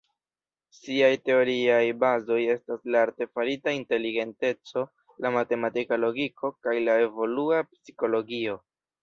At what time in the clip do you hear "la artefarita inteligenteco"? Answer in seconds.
2.95-4.85